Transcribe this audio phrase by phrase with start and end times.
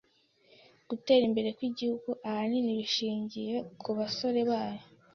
[0.89, 4.83] Gutera imbere kwigihugu ahanini bishingiye kubasore bayo.